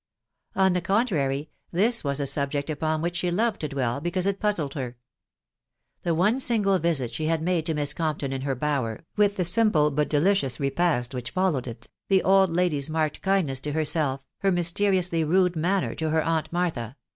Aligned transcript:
On 0.55 0.73
the 0.73 0.81
contrary, 0.81 1.51
this 1.71 2.03
was 2.03 2.19
a 2.19 2.25
subject 2.25 2.71
upon 2.71 3.03
which 3.03 3.17
she 3.17 3.29
loved 3.29 3.61
to 3.61 3.67
dwell, 3.67 4.01
because 4.01 4.25
it 4.25 4.39
puuded 4.39 4.73
her. 4.73 4.97
The 6.01 6.15
.one 6.15 6.39
single 6.39 6.79
visit 6.79 7.13
she 7.13 7.25
had 7.27 7.39
made 7.39 7.67
to 7.67 7.75
Miss 7.75 7.93
Com 7.93 8.15
p 8.15 8.21
ton 8.21 8.33
in 8.33 8.41
her 8.41 8.55
bower, 8.55 9.01
with 9.15 9.35
the 9.35 9.45
simple 9.45 9.91
but 9.91 10.09
de 10.09 10.19
ttoious 10.19 10.59
repast 10.59 11.13
which 11.13 11.35
iblkswed 11.35 11.61
iW..• 12.09 12.21
ahe 12.23 12.43
aid 12.43 12.49
lady's 12.49 12.89
marked 12.89 13.21
lafetinesff 13.21 13.61
to 13.61 13.73
bersetf,'her 13.73 14.51
mysteriously 14.51 15.23
nade 15.23 15.55
manner 15.55 15.93
to 15.93 16.05
her^aunt 16.05 16.49
Iftartha 16.49 16.95